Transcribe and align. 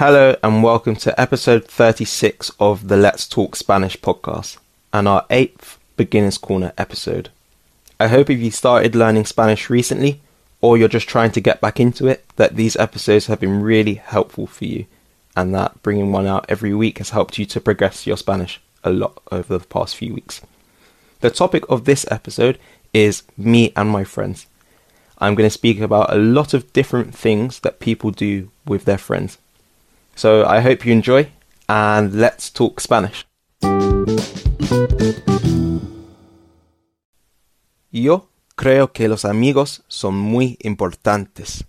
Hello 0.00 0.34
and 0.42 0.62
welcome 0.62 0.96
to 0.96 1.20
episode 1.20 1.66
36 1.66 2.52
of 2.58 2.88
the 2.88 2.96
Let's 2.96 3.28
Talk 3.28 3.54
Spanish 3.54 3.98
podcast 3.98 4.56
and 4.94 5.06
our 5.06 5.26
eighth 5.28 5.78
Beginner's 5.98 6.38
Corner 6.38 6.72
episode. 6.78 7.28
I 8.00 8.08
hope 8.08 8.30
if 8.30 8.38
you 8.38 8.50
started 8.50 8.94
learning 8.94 9.26
Spanish 9.26 9.68
recently 9.68 10.22
or 10.62 10.78
you're 10.78 10.88
just 10.88 11.06
trying 11.06 11.32
to 11.32 11.40
get 11.42 11.60
back 11.60 11.78
into 11.78 12.06
it, 12.06 12.24
that 12.36 12.56
these 12.56 12.76
episodes 12.76 13.26
have 13.26 13.40
been 13.40 13.60
really 13.60 13.92
helpful 13.92 14.46
for 14.46 14.64
you 14.64 14.86
and 15.36 15.54
that 15.54 15.82
bringing 15.82 16.12
one 16.12 16.26
out 16.26 16.46
every 16.48 16.72
week 16.72 16.96
has 16.96 17.10
helped 17.10 17.36
you 17.36 17.44
to 17.44 17.60
progress 17.60 18.06
your 18.06 18.16
Spanish 18.16 18.58
a 18.82 18.90
lot 18.90 19.22
over 19.30 19.58
the 19.58 19.66
past 19.66 19.96
few 19.96 20.14
weeks. 20.14 20.40
The 21.20 21.28
topic 21.28 21.64
of 21.68 21.84
this 21.84 22.06
episode 22.10 22.58
is 22.94 23.22
me 23.36 23.74
and 23.76 23.90
my 23.90 24.04
friends. 24.04 24.46
I'm 25.18 25.34
going 25.34 25.46
to 25.46 25.52
speak 25.52 25.78
about 25.78 26.10
a 26.10 26.16
lot 26.16 26.54
of 26.54 26.72
different 26.72 27.14
things 27.14 27.60
that 27.60 27.80
people 27.80 28.10
do 28.10 28.50
with 28.64 28.86
their 28.86 28.96
friends. 28.96 29.36
So 30.14 30.44
I 30.46 30.60
hope 30.60 30.84
you 30.84 30.92
enjoy 30.92 31.30
and 31.68 32.14
let's 32.14 32.52
talk 32.52 32.80
Spanish. 32.80 33.26
Yo 37.90 38.28
creo 38.54 38.92
que 38.92 39.08
los 39.08 39.24
amigos 39.24 39.82
son 39.88 40.16
muy 40.16 40.56
importantes. 40.60 41.64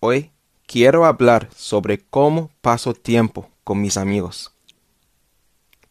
Hoy 0.00 0.30
quiero 0.66 1.04
hablar 1.04 1.48
sobre 1.54 1.98
cómo 1.98 2.50
paso 2.60 2.94
tiempo 2.94 3.48
con 3.64 3.80
mis 3.80 3.96
amigos. 3.96 4.52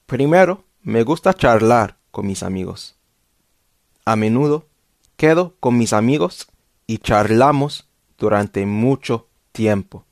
Primero, 0.06 0.64
me 0.82 1.04
gusta 1.04 1.34
charlar 1.34 1.98
con 2.12 2.28
mis 2.28 2.44
amigos. 2.44 2.96
A 4.06 4.16
menudo 4.16 4.66
quedo 5.18 5.56
con 5.60 5.78
mis 5.78 5.94
amigos 5.94 6.48
y 6.86 7.00
charlamos 7.00 7.88
durante 8.18 8.66
mucho 8.66 9.28
tiempo. 9.52 10.07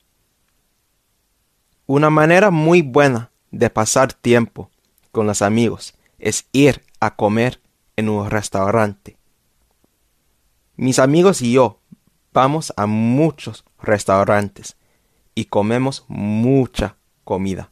Una 1.88 2.10
manera 2.10 2.50
muy 2.50 2.82
buena 2.82 3.30
de 3.52 3.70
pasar 3.70 4.12
tiempo 4.12 4.70
con 5.12 5.28
los 5.28 5.40
amigos 5.40 5.94
es 6.18 6.48
ir 6.50 6.82
a 6.98 7.14
comer 7.14 7.60
en 7.94 8.08
un 8.08 8.28
restaurante. 8.28 9.16
Mis 10.74 10.98
amigos 10.98 11.42
y 11.42 11.52
yo 11.52 11.80
vamos 12.32 12.72
a 12.76 12.86
muchos 12.86 13.64
restaurantes 13.80 14.76
y 15.36 15.44
comemos 15.44 16.04
mucha 16.08 16.96
comida. 17.22 17.70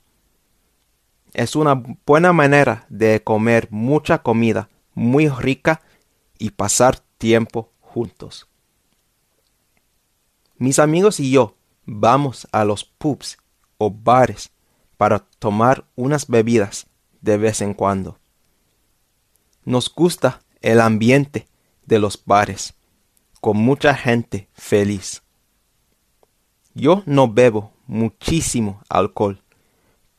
Es 1.32 1.56
una 1.56 1.74
buena 2.06 2.32
manera 2.32 2.86
de 2.88 3.20
comer 3.24 3.66
mucha 3.72 4.22
comida 4.22 4.68
muy 4.94 5.28
rica 5.28 5.82
y 6.38 6.50
pasar 6.50 7.00
tiempo 7.18 7.72
juntos. 7.80 8.48
Mis 10.56 10.78
amigos 10.78 11.18
y 11.18 11.32
yo 11.32 11.56
vamos 11.84 12.46
a 12.52 12.64
los 12.64 12.84
pubs 12.84 13.38
o 13.84 13.90
bares 13.90 14.50
para 14.96 15.18
tomar 15.18 15.84
unas 15.96 16.26
bebidas 16.26 16.86
de 17.20 17.36
vez 17.36 17.60
en 17.60 17.74
cuando. 17.74 18.18
Nos 19.64 19.92
gusta 19.92 20.40
el 20.60 20.80
ambiente 20.80 21.46
de 21.84 21.98
los 21.98 22.22
bares, 22.24 22.74
con 23.40 23.56
mucha 23.56 23.94
gente 23.94 24.48
feliz. 24.54 25.22
Yo 26.74 27.02
no 27.06 27.28
bebo 27.28 27.72
muchísimo 27.86 28.82
alcohol, 28.88 29.42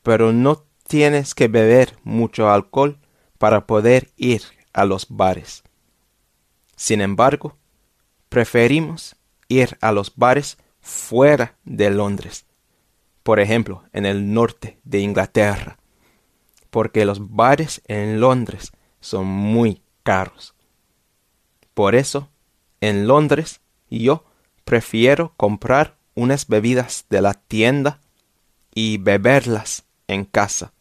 pero 0.02 0.32
no 0.32 0.64
tienes 0.86 1.34
que 1.34 1.48
beber 1.48 1.98
mucho 2.04 2.48
alcohol 2.50 2.98
para 3.38 3.66
poder 3.66 4.12
ir 4.16 4.42
a 4.72 4.84
los 4.84 5.06
bares. 5.08 5.64
Sin 6.76 7.00
embargo, 7.00 7.56
preferimos 8.28 9.16
ir 9.48 9.76
a 9.80 9.92
los 9.92 10.14
bares 10.14 10.58
fuera 10.80 11.56
de 11.64 11.90
Londres, 11.90 12.46
por 13.26 13.40
ejemplo, 13.40 13.82
en 13.92 14.06
el 14.06 14.32
norte 14.32 14.78
de 14.84 15.00
Inglaterra, 15.00 15.78
porque 16.70 17.04
los 17.04 17.34
bares 17.34 17.82
en 17.88 18.20
Londres 18.20 18.70
son 19.00 19.26
muy 19.26 19.82
caros. 20.04 20.54
Por 21.74 21.96
eso, 21.96 22.28
en 22.80 23.08
Londres, 23.08 23.60
yo 23.90 24.24
prefiero 24.64 25.32
comprar 25.36 25.96
unas 26.14 26.46
bebidas 26.46 27.04
de 27.10 27.20
la 27.20 27.34
tienda 27.34 27.98
y 28.72 28.98
beberlas 28.98 29.82
en 30.06 30.24
casa 30.24 30.72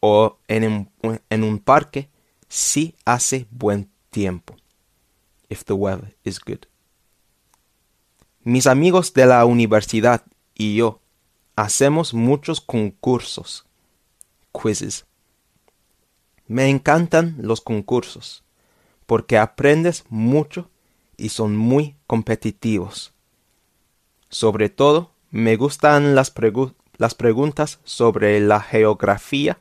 o 0.00 0.38
en 0.48 0.88
un, 1.02 1.20
en 1.28 1.44
un 1.44 1.58
parque 1.58 2.08
si 2.48 2.94
hace 3.04 3.46
buen 3.50 3.90
tiempo. 4.08 4.56
If 5.50 5.64
the 5.64 5.74
weather 5.74 6.16
is 6.24 6.40
good. 6.40 6.64
Mis 8.44 8.66
amigos 8.66 9.12
de 9.12 9.26
la 9.26 9.44
universidad 9.44 10.24
y 10.54 10.76
yo 10.76 11.02
hacemos 11.56 12.14
muchos 12.14 12.60
concursos, 12.60 13.66
quizzes, 14.52 15.06
me 16.46 16.68
encantan 16.68 17.36
los 17.38 17.60
concursos 17.60 18.44
porque 19.06 19.38
aprendes 19.38 20.04
mucho 20.08 20.70
y 21.16 21.30
son 21.30 21.56
muy 21.56 21.96
competitivos. 22.06 23.12
Sobre 24.28 24.68
todo, 24.68 25.12
me 25.30 25.56
gustan 25.56 26.14
las, 26.14 26.32
las 26.98 27.14
preguntas 27.14 27.80
sobre 27.84 28.40
la 28.40 28.60
geografía, 28.60 29.58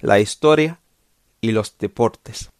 la 0.00 0.20
historia 0.20 0.80
y 1.40 1.52
los 1.52 1.76
deportes. 1.78 2.50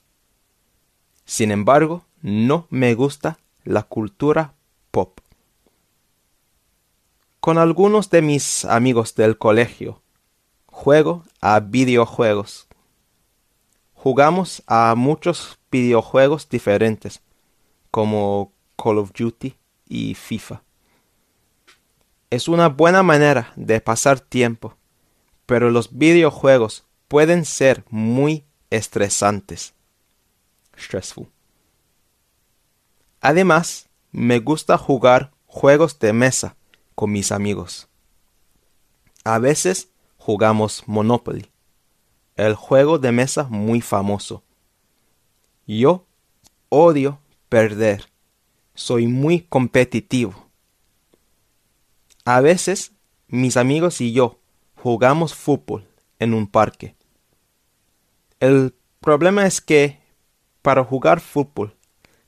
Sin 1.25 1.51
embargo, 1.51 2.05
no 2.23 2.67
me 2.71 2.95
gusta 2.95 3.39
la 3.65 3.85
cultura 3.85 4.55
pop. 4.91 5.21
Con 7.47 7.59
algunos 7.59 8.11
de 8.11 8.23
mis 8.23 8.65
amigos 8.65 9.15
del 9.15 9.39
colegio, 9.39 10.03
juego 10.67 11.23
a 11.41 11.61
videojuegos 11.61 12.67
Jugamos 13.95 14.65
a 14.67 14.93
muchos 14.97 15.57
videojuegos 15.71 16.49
diferentes, 16.49 17.23
como 17.93 18.51
Call 18.77 18.99
of 18.99 19.13
Duty 19.13 19.57
y 19.89 20.15
FIFA. 20.15 20.65
Es 22.31 22.49
una 22.49 22.69
buena 22.69 23.05
manera 23.05 23.53
de 23.55 23.81
pasar 23.81 24.19
tiempo, 24.19 24.77
pero 25.47 25.71
los 25.71 25.97
videojuegos 25.97 26.85
pueden 27.07 27.45
ser 27.45 27.85
muy 27.91 28.45
estresantes. 28.71 29.73
Stressful. 30.77 31.29
Además, 33.21 33.89
me 34.11 34.41
gusta 34.41 34.77
jugar 34.77 35.31
juegos 35.47 36.01
de 36.01 36.13
mesa 36.13 36.57
con 36.97 37.13
mis 37.13 37.31
amigos. 37.31 37.89
A 39.23 39.39
veces 39.39 39.91
jugamos 40.19 40.83
Monopoly 40.87 41.49
el 42.37 42.55
juego 42.55 42.99
de 42.99 43.13
mesa 43.13 43.45
muy 43.45 43.81
famoso. 43.81 44.43
Yo 45.67 46.07
odio 46.69 47.19
perder. 47.49 48.11
Soy 48.75 49.07
muy 49.07 49.41
competitivo. 49.41 50.49
A 52.25 52.41
veces 52.41 52.93
mis 53.29 53.57
amigos 53.57 54.01
y 54.01 54.13
yo 54.13 54.39
jugamos 54.77 55.35
fútbol 55.35 55.89
en 56.19 56.35
un 56.35 56.47
parque. 56.47 56.95
El 58.39 58.75
problema 59.01 59.47
es 59.47 59.61
que 59.61 59.99
para 60.61 60.85
jugar 60.85 61.21
fútbol 61.21 61.75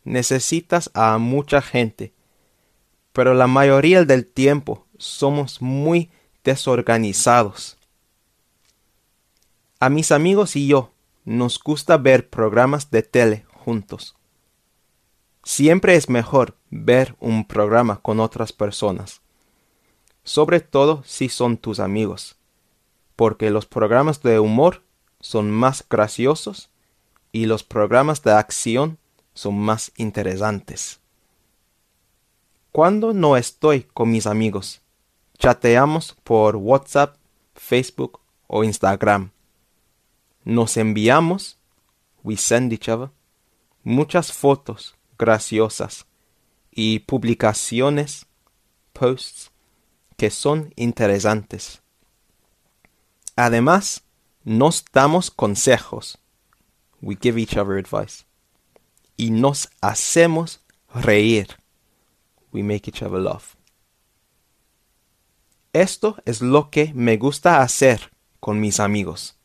necesitas 0.05 0.91
a 0.95 1.19
mucha 1.19 1.61
gente, 1.61 2.15
pero 3.19 3.35
la 3.35 3.49
mayoría 3.49 4.05
del 4.05 4.27
tiempo 4.27 4.87
somos 4.97 5.61
muy 5.61 6.09
desorganizados. 6.45 7.77
A 9.81 9.89
mis 9.89 10.13
amigos 10.13 10.55
y 10.55 10.69
yo 10.69 10.93
nos 11.25 11.61
gusta 11.61 11.97
ver 11.97 12.31
programas 12.31 12.93
de 12.93 13.03
tele 13.03 13.45
juntos. 13.53 14.15
Siempre 15.43 15.97
es 15.97 16.09
mejor 16.09 16.59
ver 16.71 17.17
un 17.19 17.45
programa 17.45 17.97
con 17.97 18.21
otras 18.21 18.53
personas, 18.53 19.21
sobre 20.23 20.61
todo 20.61 21.03
si 21.05 21.29
son 21.29 21.57
tus 21.57 21.81
amigos, 21.81 22.37
porque 23.17 23.51
los 23.51 23.67
programas 23.67 24.23
de 24.23 24.39
humor 24.39 24.85
son 25.19 25.51
más 25.51 25.85
graciosos 25.91 26.71
y 27.33 27.47
los 27.47 27.65
programas 27.65 28.23
de 28.23 28.31
acción 28.31 28.97
son 29.35 29.59
más 29.59 29.91
interesantes. 29.97 31.01
Cuando 32.73 33.15
no 33.15 33.37
estoy 33.37 33.83
con 33.83 34.11
mis 34.11 34.27
amigos, 34.27 34.83
chateamos 35.39 36.17
por 36.23 36.57
WhatsApp, 36.57 37.17
Facebook 37.55 38.21
o 38.47 38.63
Instagram. 38.63 39.31
Nos 40.45 40.77
enviamos, 40.77 41.59
we 42.23 42.37
send 42.37 42.73
each 42.73 42.89
other, 42.89 43.11
muchas 43.83 44.33
fotos 44.33 44.95
graciosas 45.19 46.07
y 46.71 47.01
publicaciones, 47.01 48.27
posts, 48.93 49.51
que 50.17 50.31
son 50.31 50.73
interesantes. 50.77 51.83
Además, 53.35 54.03
nos 54.45 54.85
damos 54.93 55.31
consejos, 55.31 56.19
we 57.01 57.17
give 57.21 57.41
each 57.41 57.57
other 57.57 57.79
advice, 57.79 58.25
y 59.17 59.31
nos 59.31 59.69
hacemos 59.81 60.61
reír, 60.95 61.57
we 62.53 62.63
make 62.63 62.89
each 62.89 63.03
other 63.03 63.21
laugh. 63.21 63.57
Esto 65.73 66.17
es 66.25 66.41
lo 66.41 66.71
que 66.71 66.93
me 66.95 67.17
gusta 67.17 67.63
hacer 67.63 68.11
con 68.41 68.61
mis 68.61 68.81
amigos. 68.81 69.37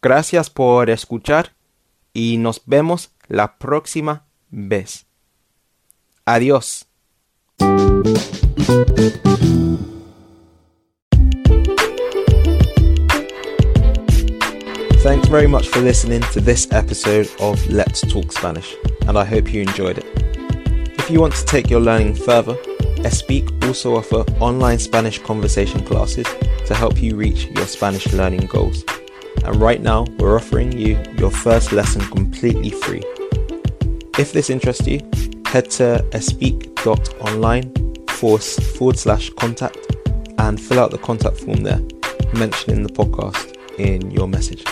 Gracias 0.00 0.50
por 0.50 0.90
escuchar 0.90 1.54
y 2.12 2.36
nos 2.38 2.62
vemos 2.66 3.10
la 3.28 3.58
próxima 3.58 4.26
vez. 4.50 5.06
Adiós. 6.24 6.86
Thanks 15.02 15.28
very 15.28 15.46
much 15.46 15.68
for 15.68 15.80
listening 15.80 16.22
to 16.32 16.40
this 16.40 16.66
episode 16.72 17.28
of 17.38 17.60
Let's 17.68 18.00
Talk 18.00 18.32
Spanish, 18.32 18.74
and 19.06 19.18
I 19.18 19.24
hope 19.24 19.52
you 19.52 19.60
enjoyed 19.60 19.98
it. 19.98 20.33
If 21.04 21.10
you 21.10 21.20
want 21.20 21.34
to 21.34 21.44
take 21.44 21.68
your 21.68 21.80
learning 21.80 22.14
further, 22.14 22.54
Espeak 23.04 23.62
also 23.66 23.96
offer 23.96 24.24
online 24.40 24.78
Spanish 24.78 25.18
conversation 25.18 25.84
classes 25.84 26.26
to 26.64 26.74
help 26.74 27.02
you 27.02 27.14
reach 27.14 27.44
your 27.48 27.66
Spanish 27.66 28.10
learning 28.14 28.46
goals. 28.46 28.84
And 29.44 29.56
right 29.56 29.82
now, 29.82 30.06
we're 30.18 30.34
offering 30.34 30.72
you 30.72 30.98
your 31.18 31.30
first 31.30 31.72
lesson 31.72 32.00
completely 32.06 32.70
free. 32.70 33.02
If 34.18 34.32
this 34.32 34.48
interests 34.48 34.86
you, 34.86 35.00
head 35.44 35.70
to 35.72 36.02
espeak.online 36.12 38.06
forward 38.08 38.96
slash 38.96 39.28
contact 39.34 39.86
and 40.38 40.58
fill 40.58 40.80
out 40.80 40.90
the 40.90 40.96
contact 40.96 41.36
form 41.36 41.64
there, 41.64 41.82
mentioning 42.32 42.82
the 42.82 42.90
podcast 42.90 43.54
in 43.78 44.10
your 44.10 44.26
message. 44.26 44.64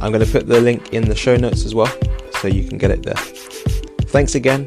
I'm 0.00 0.10
going 0.10 0.24
to 0.24 0.32
put 0.32 0.46
the 0.46 0.58
link 0.58 0.94
in 0.94 1.06
the 1.06 1.14
show 1.14 1.36
notes 1.36 1.66
as 1.66 1.74
well, 1.74 1.92
so 2.40 2.48
you 2.48 2.66
can 2.66 2.78
get 2.78 2.90
it 2.90 3.02
there. 3.02 3.22
Thanks 4.06 4.34
again, 4.34 4.66